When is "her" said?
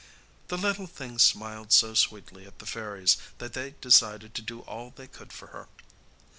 5.49-5.67